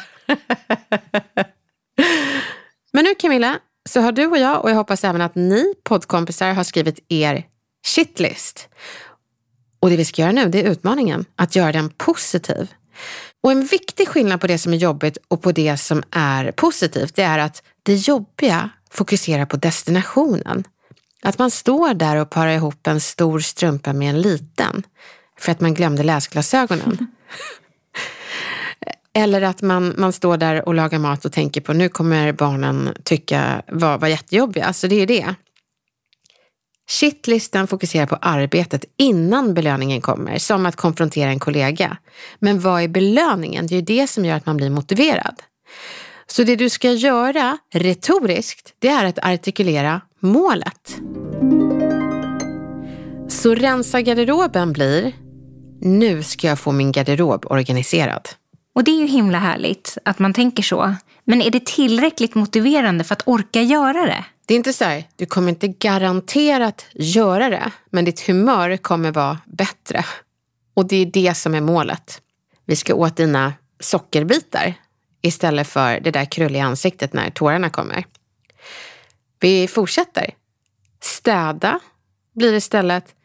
Men 2.91 3.03
nu 3.03 3.15
Camilla, 3.15 3.59
så 3.89 4.01
har 4.01 4.11
du 4.11 4.27
och 4.27 4.37
jag, 4.37 4.63
och 4.63 4.69
jag 4.69 4.75
hoppas 4.75 5.03
även 5.03 5.21
att 5.21 5.35
ni 5.35 5.73
poddkompisar 5.83 6.53
har 6.53 6.63
skrivit 6.63 7.05
er 7.09 7.45
shitlist. 7.85 8.69
Och 9.79 9.89
det 9.89 9.97
vi 9.97 10.05
ska 10.05 10.21
göra 10.21 10.31
nu, 10.31 10.49
det 10.49 10.65
är 10.65 10.71
utmaningen, 10.71 11.25
att 11.35 11.55
göra 11.55 11.71
den 11.71 11.89
positiv. 11.89 12.73
Och 13.43 13.51
en 13.51 13.65
viktig 13.65 14.07
skillnad 14.07 14.41
på 14.41 14.47
det 14.47 14.57
som 14.57 14.73
är 14.73 14.77
jobbigt 14.77 15.17
och 15.27 15.41
på 15.41 15.51
det 15.51 15.77
som 15.77 16.03
är 16.11 16.51
positivt, 16.51 17.15
det 17.15 17.21
är 17.21 17.39
att 17.39 17.63
det 17.83 17.95
jobbiga 17.95 18.69
fokuserar 18.91 19.45
på 19.45 19.57
destinationen. 19.57 20.63
Att 21.21 21.39
man 21.39 21.51
står 21.51 21.93
där 21.93 22.15
och 22.15 22.29
parar 22.29 22.51
ihop 22.51 22.87
en 22.87 23.01
stor 23.01 23.39
strumpa 23.39 23.93
med 23.93 24.09
en 24.09 24.21
liten 24.21 24.83
för 25.39 25.51
att 25.51 25.61
man 25.61 25.73
glömde 25.73 26.03
läsglasögonen. 26.03 27.07
Eller 29.15 29.41
att 29.41 29.61
man, 29.61 29.93
man 29.97 30.13
står 30.13 30.37
där 30.37 30.67
och 30.67 30.73
lagar 30.73 30.99
mat 30.99 31.25
och 31.25 31.31
tänker 31.31 31.61
på 31.61 31.73
nu 31.73 31.89
kommer 31.89 32.31
barnen 32.31 32.89
tycka 33.03 33.61
var, 33.67 33.97
var 33.97 34.07
jättejobbiga. 34.07 34.65
Alltså 34.65 34.87
det 34.87 34.95
är 34.95 35.07
det. 35.07 35.35
Shitlisten 36.89 37.67
fokuserar 37.67 38.05
på 38.05 38.15
arbetet 38.15 38.85
innan 38.97 39.53
belöningen 39.53 40.01
kommer, 40.01 40.37
som 40.37 40.65
att 40.65 40.75
konfrontera 40.75 41.29
en 41.29 41.39
kollega. 41.39 41.97
Men 42.39 42.59
vad 42.59 42.81
är 42.81 42.87
belöningen? 42.87 43.67
Det 43.67 43.73
är 43.73 43.75
ju 43.75 43.81
det 43.81 44.07
som 44.07 44.25
gör 44.25 44.35
att 44.35 44.45
man 44.45 44.57
blir 44.57 44.69
motiverad. 44.69 45.35
Så 46.27 46.43
det 46.43 46.55
du 46.55 46.69
ska 46.69 46.91
göra 46.91 47.57
retoriskt, 47.73 48.73
det 48.79 48.87
är 48.87 49.05
att 49.05 49.19
artikulera 49.25 50.01
målet. 50.19 50.97
Så 53.27 53.55
rensa 53.55 54.01
garderoben 54.01 54.73
blir, 54.73 55.13
nu 55.81 56.23
ska 56.23 56.47
jag 56.47 56.59
få 56.59 56.71
min 56.71 56.91
garderob 56.91 57.45
organiserad. 57.51 58.29
Och 58.75 58.83
det 58.83 58.91
är 58.91 58.99
ju 58.99 59.07
himla 59.07 59.39
härligt 59.39 59.97
att 60.05 60.19
man 60.19 60.33
tänker 60.33 60.63
så. 60.63 60.95
Men 61.23 61.41
är 61.41 61.51
det 61.51 61.65
tillräckligt 61.65 62.35
motiverande 62.35 63.03
för 63.03 63.13
att 63.13 63.27
orka 63.27 63.61
göra 63.61 64.05
det? 64.05 64.25
Det 64.45 64.53
är 64.53 64.55
inte 64.55 64.73
så 64.73 64.83
här, 64.83 65.03
du 65.15 65.25
kommer 65.25 65.49
inte 65.49 65.67
garanterat 65.67 66.85
göra 66.93 67.49
det, 67.49 67.71
men 67.89 68.05
ditt 68.05 68.27
humör 68.27 68.77
kommer 68.77 69.11
vara 69.11 69.37
bättre. 69.45 70.05
Och 70.73 70.87
det 70.87 70.95
är 70.95 71.05
det 71.05 71.37
som 71.37 71.55
är 71.55 71.61
målet. 71.61 72.21
Vi 72.65 72.75
ska 72.75 72.95
åt 72.95 73.17
dina 73.17 73.53
sockerbitar 73.79 74.73
istället 75.21 75.67
för 75.67 75.99
det 75.99 76.11
där 76.11 76.25
krulliga 76.25 76.63
ansiktet 76.63 77.13
när 77.13 77.29
tårarna 77.29 77.69
kommer. 77.69 78.05
Vi 79.39 79.67
fortsätter. 79.67 80.33
Städa 81.01 81.79
blir 82.35 82.53
istället, 82.53 83.15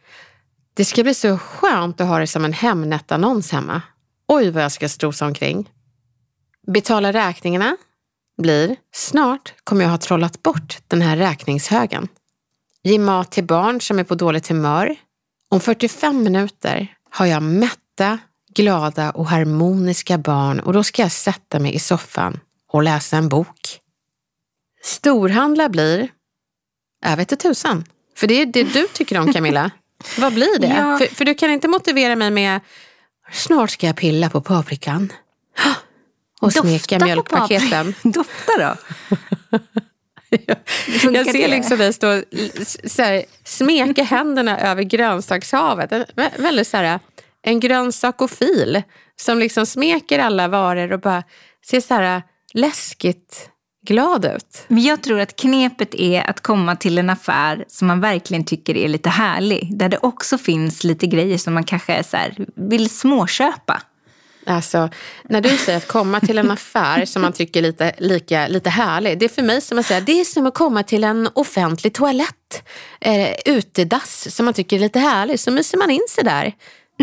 det 0.74 0.84
ska 0.84 1.02
bli 1.02 1.14
så 1.14 1.38
skönt 1.38 2.00
att 2.00 2.08
ha 2.08 2.18
det 2.18 2.26
som 2.26 2.44
en 2.44 2.52
Hemnet-annons 2.52 3.52
hemma. 3.52 3.82
Oj 4.28 4.50
vad 4.50 4.64
jag 4.64 4.72
ska 4.72 4.88
strosa 4.88 5.26
omkring. 5.26 5.70
Betala 6.66 7.12
räkningarna 7.12 7.76
blir 8.42 8.76
snart 8.94 9.54
kommer 9.64 9.82
jag 9.82 9.90
ha 9.90 9.98
trollat 9.98 10.42
bort 10.42 10.78
den 10.88 11.02
här 11.02 11.16
räkningshögen. 11.16 12.08
Ge 12.82 12.98
mat 12.98 13.32
till 13.32 13.44
barn 13.44 13.80
som 13.80 13.98
är 13.98 14.04
på 14.04 14.14
dåligt 14.14 14.48
humör. 14.48 14.96
Om 15.48 15.60
45 15.60 16.22
minuter 16.22 16.94
har 17.10 17.26
jag 17.26 17.42
mätta, 17.42 18.18
glada 18.54 19.10
och 19.10 19.26
harmoniska 19.26 20.18
barn 20.18 20.60
och 20.60 20.72
då 20.72 20.84
ska 20.84 21.02
jag 21.02 21.12
sätta 21.12 21.58
mig 21.58 21.74
i 21.74 21.78
soffan 21.78 22.40
och 22.72 22.82
läsa 22.82 23.16
en 23.16 23.28
bok. 23.28 23.80
Storhandla 24.82 25.68
blir, 25.68 26.08
jag 27.04 27.16
vet 27.16 27.32
inte 27.32 27.48
tusan, 27.48 27.84
för 28.16 28.26
det 28.26 28.34
är 28.34 28.46
det 28.46 28.62
du 28.62 28.88
tycker 28.92 29.18
om 29.18 29.32
Camilla. 29.32 29.70
Vad 30.18 30.34
blir 30.34 30.58
det? 30.58 30.66
Ja. 30.66 30.98
För, 30.98 31.14
för 31.14 31.24
du 31.24 31.34
kan 31.34 31.50
inte 31.50 31.68
motivera 31.68 32.16
mig 32.16 32.30
med, 32.30 32.60
snart 33.32 33.70
ska 33.70 33.86
jag 33.86 33.96
pilla 33.96 34.30
på 34.30 34.40
paprikan. 34.40 35.12
Och 36.40 36.52
smeka 36.52 36.68
Dofta 36.74 36.98
på 36.98 37.04
mjölkpaketen. 37.04 37.94
Dofta 38.12 38.52
då? 38.58 38.76
Jag 41.12 41.26
ser 41.30 41.48
liksom 41.48 41.78
dig 41.78 41.92
stå 41.92 42.08
och 42.18 42.22
så 42.84 43.02
här, 43.02 43.24
smeka 43.44 44.02
händerna 44.02 44.60
över 44.60 44.82
grönsakshavet. 44.82 45.92
En- 45.92 46.04
vä- 46.04 46.42
Väldigt 46.42 46.68
så 46.68 46.76
här, 46.76 47.00
en 47.42 47.60
grönsakofil 47.60 48.82
som 49.16 49.38
liksom 49.38 49.66
smeker 49.66 50.18
alla 50.18 50.48
varor 50.48 50.92
och 50.92 51.00
bara 51.00 51.22
ser 51.66 51.80
så 51.80 51.94
här 51.94 52.22
läskigt 52.54 53.50
glad 53.84 54.24
ut. 54.24 54.64
Men 54.68 54.82
jag 54.82 55.02
tror 55.02 55.20
att 55.20 55.36
knepet 55.36 55.94
är 55.94 56.30
att 56.30 56.40
komma 56.40 56.76
till 56.76 56.98
en 56.98 57.10
affär 57.10 57.64
som 57.68 57.88
man 57.88 58.00
verkligen 58.00 58.44
tycker 58.44 58.76
är 58.76 58.88
lite 58.88 59.08
härlig. 59.08 59.78
Där 59.78 59.88
det 59.88 59.98
också 59.98 60.38
finns 60.38 60.84
lite 60.84 61.06
grejer 61.06 61.38
som 61.38 61.54
man 61.54 61.64
kanske 61.64 61.92
är 61.94 62.02
så 62.02 62.16
här, 62.16 62.46
vill 62.56 62.90
småköpa. 62.90 63.82
Alltså, 64.46 64.88
när 65.24 65.40
du 65.40 65.56
säger 65.56 65.78
att 65.78 65.88
komma 65.88 66.20
till 66.20 66.38
en 66.38 66.50
affär 66.50 67.04
som 67.04 67.22
man 67.22 67.32
tycker 67.32 67.60
är 67.60 67.62
lite, 67.62 67.92
lika, 67.98 68.48
lite 68.48 68.70
härlig. 68.70 69.18
Det 69.18 69.24
är 69.24 69.28
för 69.28 69.42
mig 69.42 69.60
som 69.60 69.78
att 69.78 69.86
säga, 69.86 70.00
det 70.00 70.20
är 70.20 70.24
som 70.24 70.46
att 70.46 70.54
komma 70.54 70.82
till 70.82 71.04
en 71.04 71.28
offentlig 71.34 71.94
toalett. 71.94 72.62
Eh, 73.00 73.28
utedass 73.44 74.34
som 74.34 74.44
man 74.44 74.54
tycker 74.54 74.76
är 74.76 74.80
lite 74.80 74.98
härlig. 74.98 75.40
Så 75.40 75.50
myser 75.50 75.78
man 75.78 75.90
in 75.90 76.04
sig 76.08 76.24
där. 76.24 76.52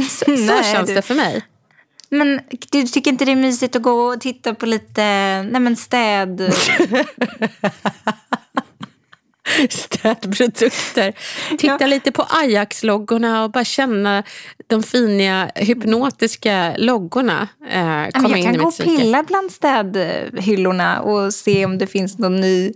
Så, 0.10 0.26
så 0.26 0.64
känns 0.74 0.88
du- 0.88 0.96
det 0.96 1.02
för 1.02 1.16
mig. 1.16 1.42
Men 2.12 2.42
du 2.72 2.84
tycker 2.84 3.12
inte 3.12 3.26
det 3.26 3.32
är 3.32 3.36
mysigt 3.36 3.76
att 3.76 3.82
gå 3.82 3.92
och 3.92 4.22
titta 4.22 4.54
på 4.54 4.66
lite 4.66 5.02
nej 5.44 5.62
men 5.62 5.76
städ... 5.76 6.54
städprodukter. 9.70 11.14
Titta 11.58 11.88
lite 11.88 12.12
på 12.12 12.26
Ajax-loggorna 12.30 13.44
och 13.44 13.52
bara 13.52 13.64
känna 13.64 14.24
de 14.68 14.84
fina 14.84 15.52
hypnotiska 15.56 16.76
loggorna 16.78 17.48
eh, 17.70 17.80
Ja, 17.82 18.10
jag 18.14 18.44
kan 18.44 18.58
gå 18.58 18.68
och 18.68 18.78
pilla 18.78 19.24
bland 19.24 19.52
städhyllorna 19.52 21.02
och 21.02 21.34
se 21.34 21.66
om 21.66 21.78
det 21.78 21.88
finns 21.88 22.18
någon 22.18 22.42
ny, 22.42 22.74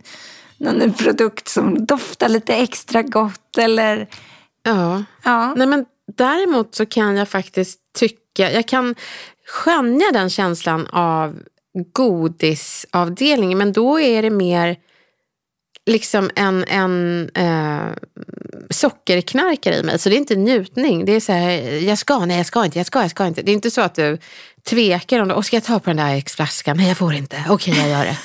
någon 0.57 0.75
ny 0.75 0.91
produkt 0.91 1.47
som 1.47 1.85
doftar 1.85 2.29
lite 2.29 2.55
extra 2.55 3.03
gott. 3.03 3.57
Eller, 3.57 4.07
Ja. 4.63 5.03
ja. 5.23 5.53
Nej, 5.55 5.67
men 5.67 5.85
däremot 6.17 6.75
så 6.75 6.85
kan 6.85 7.17
jag 7.17 7.29
faktiskt 7.29 7.79
tycka, 7.99 8.21
jag 8.39 8.67
kan 8.67 8.95
skönja 9.47 10.11
den 10.13 10.29
känslan 10.29 10.87
av 10.87 11.39
godisavdelningen, 11.93 13.57
men 13.57 13.73
då 13.73 13.99
är 13.99 14.21
det 14.21 14.29
mer 14.29 14.77
liksom 15.85 16.29
en, 16.35 16.63
en 16.67 17.29
eh, 17.33 17.95
sockerknarkare 18.69 19.75
i 19.75 19.83
mig. 19.83 19.99
Så 19.99 20.09
det 20.09 20.15
är 20.15 20.17
inte 20.17 20.35
njutning. 20.35 21.05
Det 21.05 21.11
är 21.11 21.19
så 21.19 21.31
här, 21.31 21.49
jag 21.87 21.97
ska, 21.97 22.25
nej 22.25 22.37
jag 22.37 22.45
ska 22.45 22.65
inte, 22.65 22.79
jag 22.79 22.85
ska, 22.85 23.01
jag 23.01 23.11
ska 23.11 23.27
inte. 23.27 23.41
Det 23.41 23.51
är 23.51 23.53
inte 23.53 23.71
så 23.71 23.81
att 23.81 23.95
du 23.95 24.17
tvekar 24.63 25.19
om 25.19 25.27
det. 25.27 25.33
Och 25.33 25.45
ska 25.45 25.55
jag 25.55 25.63
ta 25.63 25.79
på 25.79 25.89
den 25.89 25.97
där 25.97 26.15
X-flaskan? 26.15 26.77
Nej 26.77 26.87
jag 26.87 26.97
får 26.97 27.13
inte. 27.13 27.43
Okej 27.49 27.73
jag 27.77 27.89
gör 27.89 28.05
det. 28.05 28.17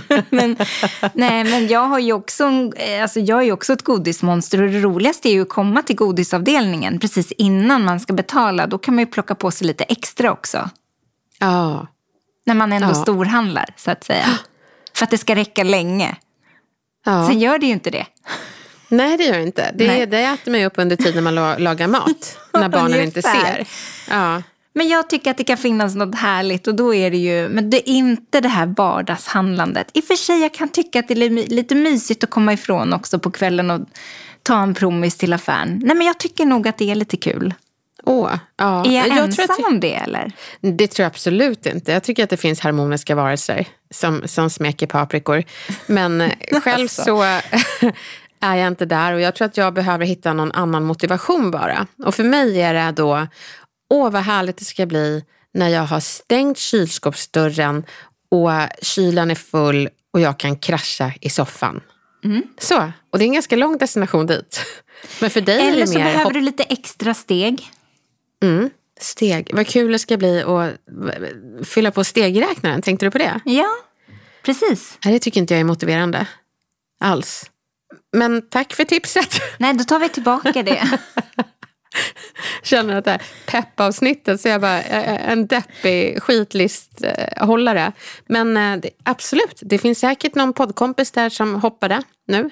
men, 0.30 0.56
nej, 1.12 1.44
men 1.44 1.66
jag 1.68 1.80
har 1.86 1.98
ju 1.98 2.12
också, 2.12 2.44
eh, 2.76 3.02
alltså 3.02 3.20
jag 3.20 3.38
är 3.40 3.44
ju 3.44 3.52
också 3.52 3.72
ett 3.72 3.82
godismonster 3.84 4.62
och 4.62 4.70
det 4.70 4.80
roligaste 4.80 5.28
är 5.28 5.32
ju 5.32 5.42
att 5.42 5.48
komma 5.48 5.82
till 5.82 5.96
godisavdelningen 5.96 6.98
precis 6.98 7.32
innan 7.32 7.84
man 7.84 8.00
ska 8.00 8.12
betala. 8.12 8.66
Då 8.66 8.78
kan 8.78 8.94
man 8.94 9.02
ju 9.02 9.06
plocka 9.06 9.34
på 9.34 9.50
sig 9.50 9.66
lite 9.66 9.84
extra 9.84 10.32
också. 10.32 10.70
Ja. 11.38 11.86
När 12.46 12.54
man 12.54 12.72
ändå 12.72 12.88
Ja. 12.88 12.94
storhandlar 12.94 13.66
så 13.76 13.90
att 13.90 14.04
säga. 14.04 14.26
För 14.94 15.04
att 15.04 15.10
det 15.10 15.18
ska 15.18 15.34
räcka 15.34 15.62
länge. 15.62 16.16
ja. 17.04 17.26
Sen 17.28 17.38
gör 17.38 17.58
det 17.58 17.66
ju 17.66 17.72
inte 17.72 17.90
det. 17.90 18.06
Nej 18.88 19.16
det 19.16 19.24
gör 19.24 19.36
det 19.36 19.42
inte. 19.42 19.72
Det, 19.74 19.86
Nej. 19.86 20.06
det 20.06 20.18
äter 20.22 20.50
man 20.50 20.60
ju 20.60 20.66
upp 20.66 20.72
under 20.76 20.96
tiden 20.96 21.24
man 21.24 21.34
la- 21.34 21.58
lagar 21.58 21.86
mat. 21.88 22.38
när 22.52 22.68
barnen 22.78 23.00
inte 23.00 23.22
ser. 23.22 23.66
Ja. 24.10 24.42
Men 24.78 24.88
jag 24.88 25.08
tycker 25.08 25.30
att 25.30 25.36
det 25.36 25.44
kan 25.44 25.56
finnas 25.56 25.94
något 25.94 26.14
härligt 26.14 26.66
och 26.66 26.74
då 26.74 26.94
är 26.94 27.10
det 27.10 27.16
ju, 27.16 27.48
men 27.48 27.70
det 27.70 27.76
är 27.90 27.92
inte 27.92 28.40
det 28.40 28.48
här 28.48 28.66
vardagshandlandet. 28.66 29.90
I 29.94 30.00
och 30.00 30.04
för 30.04 30.14
sig 30.14 30.40
jag 30.40 30.54
kan 30.54 30.68
tycka 30.68 31.00
att 31.00 31.08
det 31.08 31.14
är 31.14 31.16
li- 31.30 31.46
lite 31.46 31.74
mysigt 31.74 32.24
att 32.24 32.30
komma 32.30 32.52
ifrån 32.52 32.92
också 32.92 33.18
på 33.18 33.30
kvällen 33.30 33.70
och 33.70 33.80
ta 34.42 34.62
en 34.62 34.74
promis 34.74 35.16
till 35.16 35.32
affären. 35.32 35.80
Nej 35.84 35.96
men 35.96 36.06
jag 36.06 36.18
tycker 36.18 36.44
nog 36.46 36.68
att 36.68 36.78
det 36.78 36.90
är 36.90 36.94
lite 36.94 37.16
kul. 37.16 37.54
Åh, 38.04 38.30
ja. 38.56 38.84
Är 38.86 38.90
jag, 38.92 39.08
jag 39.08 39.18
ensam 39.18 39.44
att, 39.50 39.66
om 39.66 39.80
det 39.80 39.94
eller? 39.94 40.32
Det 40.60 40.86
tror 40.86 41.02
jag 41.04 41.10
absolut 41.10 41.66
inte. 41.66 41.92
Jag 41.92 42.02
tycker 42.02 42.24
att 42.24 42.30
det 42.30 42.36
finns 42.36 42.60
harmoniska 42.60 43.14
varelser 43.14 43.66
som, 43.94 44.22
som 44.24 44.50
smeker 44.50 44.86
paprikor. 44.86 45.44
Men 45.86 46.30
själv 46.64 46.82
Alltså. 46.82 47.04
så 47.04 47.22
är 48.40 48.56
jag 48.56 48.68
inte 48.68 48.84
där 48.86 49.12
och 49.12 49.20
jag 49.20 49.34
tror 49.34 49.46
att 49.46 49.56
jag 49.56 49.74
behöver 49.74 50.06
hitta 50.06 50.32
någon 50.32 50.52
annan 50.52 50.84
motivation 50.84 51.50
bara. 51.50 51.86
Och 52.04 52.14
för 52.14 52.24
mig 52.24 52.60
är 52.62 52.74
det 52.74 52.92
då, 52.92 53.26
åh 53.90 54.10
vad 54.10 54.22
härligt 54.22 54.56
det 54.56 54.64
ska 54.64 54.86
bli 54.86 55.24
när 55.54 55.68
jag 55.68 55.82
har 55.82 56.00
stängt 56.00 56.58
kylskåpsdörren 56.58 57.84
och 58.30 58.50
kylen 58.82 59.30
är 59.30 59.34
full 59.34 59.88
och 60.12 60.20
jag 60.20 60.38
kan 60.38 60.56
krascha 60.56 61.12
i 61.20 61.30
soffan. 61.30 61.80
Så, 62.58 62.92
och 63.10 63.18
det 63.18 63.24
är 63.24 63.26
en 63.26 63.32
ganska 63.32 63.56
lång 63.56 63.78
destination 63.78 64.26
dit. 64.26 64.60
Men 65.20 65.30
för 65.30 65.40
dig 65.40 65.68
Eller 65.68 65.86
så 65.86 65.98
mer 65.98 66.04
behöver 66.04 66.30
du 66.30 66.40
lite 66.40 66.62
extra 66.62 67.14
steg. 67.14 67.70
Mm. 68.42 68.70
Steg. 69.00 69.50
Vad 69.54 69.66
kul 69.66 69.92
det 69.92 69.98
ska 69.98 70.16
bli 70.16 70.42
att 70.42 70.74
fylla 71.68 71.90
på 71.90 72.04
stegräknaren. 72.04 72.82
Tänkte 72.82 73.06
du 73.06 73.10
på 73.10 73.18
det? 73.18 73.40
Ja, 73.44 73.68
precis. 74.42 74.98
Nej, 75.04 75.14
det 75.14 75.20
tycker 75.20 75.40
inte 75.40 75.54
jag 75.54 75.60
är 75.60 75.64
motiverande. 75.64 76.26
Alls. 77.00 77.50
Men 78.12 78.48
tack 78.48 78.74
för 78.74 78.84
tipset. 78.84 79.40
Nej, 79.58 79.74
då 79.74 79.84
tar 79.84 79.98
vi 79.98 80.08
tillbaka 80.08 80.62
det. 80.62 80.98
Känner 82.62 82.96
att 82.96 83.04
det 83.04 83.10
här 83.10 83.22
peppavsnittet 83.46 84.40
så 84.40 84.48
jag 84.48 84.60
bara 84.60 84.82
eh, 84.82 85.30
en 85.30 85.46
deppig 85.46 86.22
skitlisthållare. 86.22 87.92
Men 88.26 88.56
eh, 88.56 88.90
absolut, 89.02 89.58
det 89.60 89.78
finns 89.78 89.98
säkert 89.98 90.34
någon 90.34 90.52
poddkompis 90.52 91.10
där 91.10 91.28
som 91.28 91.54
hoppade 91.54 92.02
nu 92.26 92.50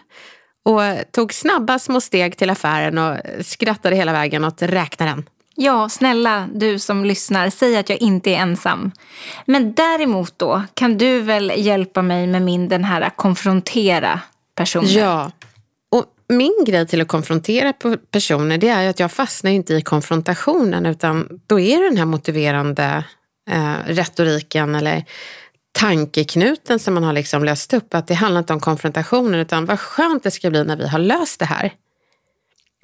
och 0.64 0.82
tog 1.12 1.32
snabba 1.32 1.78
små 1.78 2.00
steg 2.00 2.36
till 2.36 2.50
affären 2.50 2.98
och 2.98 3.16
skrattade 3.46 3.96
hela 3.96 4.12
vägen 4.12 4.44
åt 4.44 4.62
räknaren. 4.62 5.24
Ja, 5.58 5.88
snälla 5.88 6.48
du 6.54 6.78
som 6.78 7.04
lyssnar, 7.04 7.50
säg 7.50 7.76
att 7.76 7.88
jag 7.88 8.02
inte 8.02 8.30
är 8.30 8.36
ensam. 8.36 8.92
Men 9.44 9.74
däremot 9.74 10.38
då 10.38 10.62
kan 10.74 10.98
du 10.98 11.20
väl 11.20 11.52
hjälpa 11.56 12.02
mig 12.02 12.26
med 12.26 12.42
min 12.42 12.68
den 12.68 12.84
här 12.84 13.10
konfrontera 13.10 14.20
personen. 14.54 14.92
Ja. 14.92 15.30
Min 16.28 16.64
grej 16.66 16.86
till 16.86 17.00
att 17.00 17.08
konfrontera 17.08 17.72
personer 18.10 18.58
det 18.58 18.68
är 18.68 18.82
ju 18.82 18.88
att 18.88 19.00
jag 19.00 19.12
fastnar 19.12 19.50
ju 19.50 19.56
inte 19.56 19.74
i 19.74 19.82
konfrontationen 19.82 20.86
utan 20.86 21.40
då 21.46 21.60
är 21.60 21.78
det 21.78 21.88
den 21.88 21.96
här 21.96 22.04
motiverande 22.04 23.04
eh, 23.50 23.74
retoriken 23.86 24.74
eller 24.74 25.04
tankeknuten 25.72 26.78
som 26.78 26.94
man 26.94 27.04
har 27.04 27.12
liksom 27.12 27.44
löst 27.44 27.74
upp. 27.74 27.94
Att 27.94 28.06
det 28.06 28.14
handlar 28.14 28.38
inte 28.38 28.52
om 28.52 28.60
konfrontationen 28.60 29.40
utan 29.40 29.66
vad 29.66 29.80
skönt 29.80 30.22
det 30.22 30.30
ska 30.30 30.50
bli 30.50 30.64
när 30.64 30.76
vi 30.76 30.88
har 30.88 30.98
löst 30.98 31.38
det 31.38 31.44
här. 31.44 31.72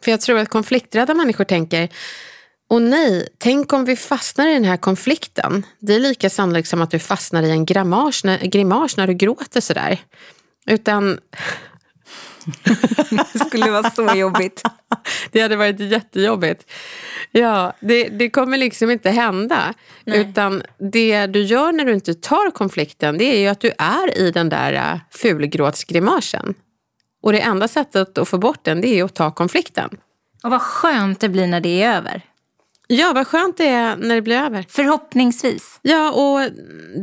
För 0.05 0.11
jag 0.11 0.21
tror 0.21 0.39
att 0.39 0.49
konflikträdda 0.49 1.15
människor 1.15 1.45
tänker 1.45 1.89
och 2.69 2.83
nej, 2.83 3.29
tänk 3.39 3.73
om 3.73 3.85
vi 3.85 3.97
fastnar 3.97 4.49
i 4.49 4.55
den 4.55 4.65
här 4.65 4.77
konflikten. 4.77 5.67
Det 5.79 5.95
är 5.95 6.01
lika 6.01 6.31
sannolikt 6.31 6.69
som 6.69 6.83
att 6.83 6.91
du 6.91 6.99
fastnar 6.99 7.43
i 7.43 7.51
en 7.51 7.65
grimas 7.65 8.25
när, 8.25 8.39
grimas 8.39 8.97
när 8.97 9.07
du 9.07 9.15
gråter 9.15 9.61
sådär. 9.61 10.01
Utan 10.67 11.19
det 13.33 13.39
skulle 13.47 13.71
vara 13.71 13.91
så 13.91 14.15
jobbigt. 14.15 14.63
det 15.31 15.41
hade 15.41 15.57
varit 15.57 15.81
jättejobbigt. 15.81 16.71
Ja, 17.31 17.73
det, 17.81 18.09
det 18.09 18.31
kommer 18.31 18.59
liksom 18.59 18.91
inte 18.91 19.11
hända. 19.11 19.75
Utan 20.05 20.63
det 20.93 21.27
du 21.27 21.43
gör 21.43 21.73
när 21.73 21.85
du 21.85 21.95
inte 21.95 22.15
tar 22.15 22.51
konflikten 22.51 23.19
det 23.19 23.25
är 23.25 23.39
ju 23.39 23.47
att 23.47 23.61
du 23.61 23.73
är 23.79 24.19
i 24.19 24.31
den 24.31 24.49
där 24.49 24.95
uh, 24.95 25.01
fulgråtsgrimasen. 25.11 26.55
Och 27.23 27.33
det 27.33 27.41
enda 27.41 27.69
sättet 27.69 28.19
att 28.19 28.29
få 28.29 28.39
bort 28.39 28.65
den 28.65 28.81
det 28.81 28.89
är 28.89 29.05
att 29.05 29.15
ta 29.15 29.31
konflikten. 29.31 29.91
Och 30.45 30.51
vad 30.51 30.63
skönt 30.63 31.21
det 31.21 31.29
blir 31.29 31.47
när 31.47 31.61
det 31.61 31.83
är 31.83 31.97
över. 31.97 32.23
Ja, 32.95 33.13
vad 33.15 33.27
skönt 33.27 33.57
det 33.57 33.69
är 33.69 33.97
när 33.97 34.15
det 34.15 34.23
blir 34.23 34.37
över. 34.37 34.67
Förhoppningsvis. 34.69 35.79
Ja, 35.83 36.13
och 36.13 36.51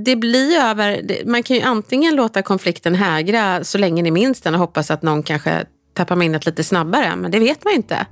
det 0.05 0.15
blir 0.15 0.57
över. 0.57 1.01
Man 1.25 1.43
kan 1.43 1.55
ju 1.57 1.61
antingen 1.61 2.15
låta 2.15 2.41
konflikten 2.41 2.95
hägra 2.95 3.63
så 3.63 3.77
länge 3.77 4.01
ni 4.01 4.11
minns 4.11 4.41
den 4.41 4.53
och 4.53 4.59
hoppas 4.59 4.91
att 4.91 5.01
någon 5.01 5.23
kanske 5.23 5.65
tappar 5.93 6.15
minnet 6.15 6.45
lite 6.45 6.63
snabbare, 6.63 7.15
men 7.15 7.31
det 7.31 7.39
vet 7.39 7.63
man 7.63 7.73
ju 7.73 7.77
inte. 7.77 8.05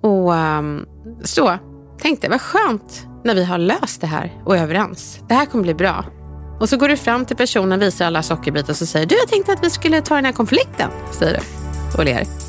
Och 0.00 0.34
ehm, 0.34 0.86
så, 1.24 1.58
tänkte 2.00 2.28
vad 2.28 2.40
skönt 2.40 3.06
när 3.24 3.34
vi 3.34 3.44
har 3.44 3.58
löst 3.58 4.00
det 4.00 4.06
här 4.06 4.42
och 4.44 4.56
är 4.56 4.62
överens. 4.62 5.20
Det 5.28 5.34
här 5.34 5.46
kommer 5.46 5.64
bli 5.64 5.74
bra. 5.74 6.04
Och 6.60 6.68
så 6.68 6.76
går 6.76 6.88
du 6.88 6.96
fram 6.96 7.24
till 7.24 7.36
personen, 7.36 7.80
visar 7.80 8.06
alla 8.06 8.22
sockerbitar 8.22 8.70
och 8.70 8.76
så 8.76 8.86
säger 8.86 9.06
du, 9.06 9.14
jag 9.14 9.28
tänkte 9.28 9.52
att 9.52 9.64
vi 9.64 9.70
skulle 9.70 10.00
ta 10.00 10.14
den 10.14 10.24
här 10.24 10.32
konflikten, 10.32 10.90
säger 11.12 11.32
du 11.34 11.40
och 11.98 12.04
ler. 12.04 12.45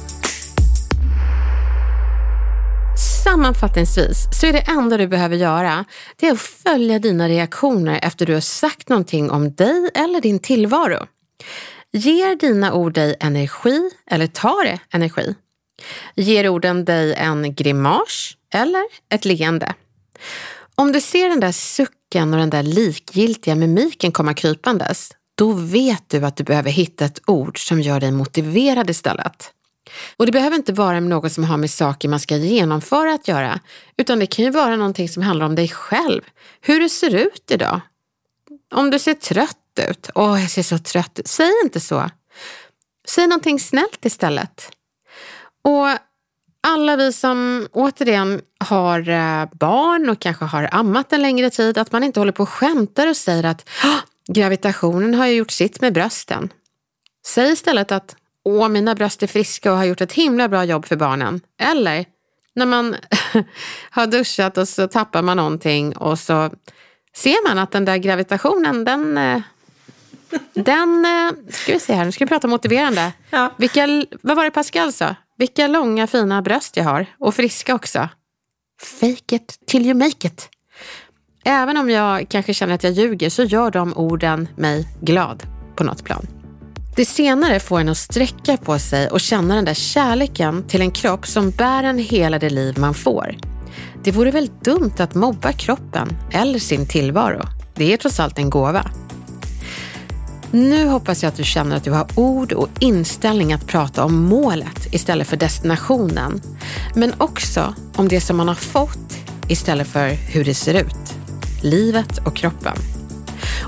Sammanfattningsvis 3.28 4.28
så 4.32 4.48
är 4.48 4.54
det 4.54 4.60
enda 4.60 4.98
du 4.98 5.08
behöver 5.08 5.36
göra 5.36 5.86
det 6.16 6.28
är 6.28 6.32
att 6.32 6.40
följa 6.40 7.00
dina 7.00 7.30
reaktioner 7.30 8.00
efter 8.04 8.26
du 8.26 8.34
har 8.34 8.42
sagt 8.42 8.90
någonting 8.90 9.32
om 9.32 9.56
dig 9.56 9.90
eller 9.96 10.22
din 10.22 10.40
tillvaro. 10.40 11.06
Ger 11.92 12.36
dina 12.36 12.74
ord 12.74 12.94
dig 12.94 13.16
energi 13.20 13.90
eller 14.12 14.28
tar 14.28 14.66
det 14.66 14.80
energi? 14.92 15.36
Ger 16.16 16.50
orden 16.50 16.86
dig 16.86 17.14
en 17.14 17.56
grimas 17.56 18.32
eller 18.54 18.84
ett 19.10 19.26
leende? 19.26 19.74
Om 20.76 20.92
du 20.92 21.02
ser 21.02 21.30
den 21.30 21.40
där 21.40 21.52
sucken 21.52 22.34
och 22.34 22.40
den 22.40 22.50
där 22.50 22.64
likgiltiga 22.64 23.56
mimiken 23.56 24.12
komma 24.12 24.34
krypandes, 24.34 25.12
då 25.38 25.52
vet 25.54 26.04
du 26.10 26.26
att 26.26 26.36
du 26.36 26.44
behöver 26.44 26.72
hitta 26.72 27.06
ett 27.06 27.22
ord 27.28 27.68
som 27.68 27.82
gör 27.82 28.00
dig 28.00 28.12
motiverad 28.12 28.90
istället. 28.90 29.54
Och 30.18 30.26
det 30.26 30.32
behöver 30.32 30.56
inte 30.56 30.74
vara 30.74 31.00
något 31.00 31.32
som 31.32 31.44
har 31.44 31.58
med 31.58 31.72
saker 31.72 32.10
man 32.10 32.20
ska 32.20 32.36
genomföra 32.36 33.14
att 33.14 33.28
göra, 33.28 33.60
utan 33.98 34.20
det 34.20 34.26
kan 34.26 34.46
ju 34.46 34.52
vara 34.52 34.76
någonting 34.76 35.10
som 35.10 35.24
handlar 35.24 35.46
om 35.46 35.56
dig 35.56 35.70
själv. 35.70 36.22
Hur 36.62 36.80
du 36.80 36.90
ser 36.90 37.16
ut 37.16 37.52
idag. 37.52 37.82
Om 38.76 38.90
du 38.90 39.00
ser 39.00 39.14
trött 39.14 39.58
ut. 39.90 40.10
Åh, 40.16 40.42
jag 40.42 40.52
ser 40.52 40.64
så 40.64 40.78
trött 40.78 41.20
ut. 41.20 41.28
Säg 41.28 41.52
inte 41.64 41.80
så. 41.80 42.10
Säg 43.08 43.28
någonting 43.28 43.60
snällt 43.60 44.06
istället. 44.06 44.72
Och 45.64 45.88
alla 46.62 46.96
vi 46.96 47.14
som 47.14 47.68
återigen 47.72 48.42
har 48.60 49.10
eh, 49.10 49.50
barn 49.52 50.10
och 50.10 50.20
kanske 50.20 50.46
har 50.46 50.70
ammat 50.72 51.14
en 51.14 51.22
längre 51.22 51.50
tid, 51.50 51.78
att 51.78 51.92
man 51.92 52.04
inte 52.04 52.20
håller 52.20 52.32
på 52.32 52.44
och 52.44 52.50
skämtar 52.50 53.08
och 53.08 53.18
säger 53.18 53.44
att 53.44 53.70
gravitationen 54.28 55.14
har 55.14 55.28
ju 55.28 55.36
gjort 55.36 55.52
sitt 55.52 55.82
med 55.82 55.94
brösten. 55.94 56.50
Säg 57.26 57.52
istället 57.52 57.92
att 57.92 58.16
åh, 58.48 58.70
mina 58.70 58.96
bröst 58.96 59.24
är 59.24 59.28
friska 59.28 59.72
och 59.72 59.78
har 59.78 59.86
gjort 59.86 60.02
ett 60.02 60.14
himla 60.14 60.50
bra 60.50 60.64
jobb 60.64 60.86
för 60.86 60.96
barnen. 60.96 61.42
Eller 61.60 62.06
när 62.56 62.66
man 62.66 62.96
har 63.90 64.08
duschat 64.08 64.58
och 64.58 64.68
så 64.68 64.88
tappar 64.88 65.22
man 65.22 65.38
någonting 65.38 65.98
och 65.98 66.20
så 66.20 66.52
ser 67.16 67.48
man 67.48 67.60
att 67.60 67.72
den 67.72 67.86
där 67.86 67.98
gravitationen, 67.98 68.86
den, 68.86 69.18
eh, 69.18 69.42
den 70.54 71.06
eh, 71.06 71.52
ska 71.52 71.74
vi 71.74 71.80
se 71.80 71.94
här, 71.94 72.06
nu 72.06 72.12
ska 72.12 72.26
vi 72.26 72.30
prata 72.30 72.48
motiverande. 72.48 73.14
Ja. 73.30 73.52
Vilka, 73.58 74.06
vad 74.22 74.38
var 74.38 74.44
det 74.44 74.52
Pascal 74.52 74.94
sa? 74.94 75.16
Vilka 75.38 75.68
långa 75.68 76.08
fina 76.08 76.42
bröst 76.42 76.78
jag 76.78 76.84
har 76.84 77.06
och 77.20 77.36
friska 77.36 77.76
också. 77.76 78.10
Fake 79.00 79.36
it 79.36 79.60
till 79.68 79.86
you 79.86 79.94
make 79.94 80.28
it. 80.28 80.50
Även 81.46 81.78
om 81.78 81.90
jag 81.90 82.30
kanske 82.30 82.54
känner 82.54 82.76
att 82.76 82.84
jag 82.84 82.94
ljuger 82.94 83.30
så 83.30 83.44
gör 83.44 83.72
de 83.72 83.98
orden 83.98 84.48
mig 84.56 84.88
glad 85.02 85.44
på 85.76 85.84
något 85.84 86.04
plan. 86.04 86.37
Det 86.98 87.06
senare 87.06 87.60
får 87.60 87.80
en 87.80 87.90
att 87.90 87.98
sträcka 87.98 88.58
på 88.58 88.80
sig 88.80 89.10
och 89.10 89.22
känna 89.22 89.56
den 89.56 89.66
där 89.66 89.74
kärleken 89.74 90.68
till 90.68 90.82
en 90.82 90.92
kropp 90.92 91.28
som 91.28 91.52
bär 91.52 91.84
en 91.84 91.98
hela 91.98 92.40
det 92.40 92.50
liv 92.50 92.80
man 92.80 92.94
får. 92.94 93.38
Det 94.04 94.12
vore 94.12 94.32
väl 94.32 94.50
dumt 94.64 94.94
att 94.98 95.16
mobba 95.16 95.52
kroppen 95.52 96.18
eller 96.32 96.60
sin 96.60 96.88
tillvaro. 96.88 97.42
Det 97.76 97.94
är 97.94 97.98
trots 97.98 98.20
allt 98.20 98.38
en 98.38 98.50
gåva. 98.50 98.86
Nu 100.52 100.88
hoppas 100.88 101.24
jag 101.24 101.30
att 101.30 101.38
du 101.38 101.44
känner 101.44 101.76
att 101.78 101.84
du 101.84 101.92
har 101.92 102.08
ord 102.16 102.54
och 102.54 102.70
inställning 102.80 103.54
att 103.54 103.68
prata 103.68 104.04
om 104.04 104.24
målet 104.24 104.94
istället 104.94 105.28
för 105.28 105.38
destinationen. 105.38 106.42
Men 106.96 107.14
också 107.18 107.76
om 107.96 108.08
det 108.08 108.22
som 108.22 108.38
man 108.38 108.48
har 108.48 108.56
fått 108.56 109.18
istället 109.48 109.88
för 109.88 110.10
hur 110.10 110.46
det 110.46 110.56
ser 110.56 110.74
ut. 110.74 111.16
Livet 111.64 112.18
och 112.26 112.36
kroppen. 112.36 112.97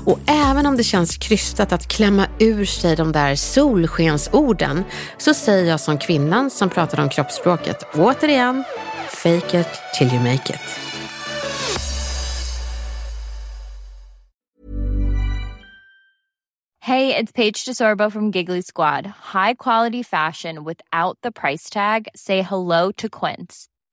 Och 0.06 0.18
även 0.26 0.66
om 0.66 0.76
det 0.76 0.84
känns 0.84 1.16
krystat 1.16 1.72
att 1.72 1.88
klämma 1.88 2.26
ur 2.38 2.64
sig 2.64 2.96
de 2.96 3.12
där 3.12 3.34
solskensorden 3.34 4.84
så 5.18 5.34
säger 5.34 5.70
jag 5.70 5.80
som 5.80 5.98
kvinnan 5.98 6.50
som 6.50 6.68
pratade 6.68 7.02
om 7.02 7.08
kroppsspråket 7.08 7.84
återigen, 7.94 8.64
fake 9.08 9.60
it 9.60 9.68
till 9.98 10.08
you 10.08 10.18
make 10.18 10.52
it. 10.54 10.90
Hej, 16.82 17.12
det 17.12 17.18
är 17.18 17.26
Paige 17.32 17.64
DeSorbo 17.66 18.10
från 18.10 18.30
Giggly 18.30 18.62
Squad. 18.62 19.06
High 19.06 19.54
quality 19.58 20.04
fashion 20.04 20.64
without 20.64 21.18
the 21.22 21.30
price 21.30 21.70
tag. 21.72 22.08
Say 22.14 22.42
hello 22.42 22.92
to 22.92 23.08
Quince. 23.08 23.69